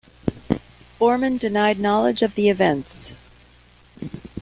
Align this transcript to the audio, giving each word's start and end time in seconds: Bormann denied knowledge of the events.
Bormann 0.99 1.37
denied 1.37 1.77
knowledge 1.79 2.23
of 2.23 2.33
the 2.33 2.49
events. 2.49 3.13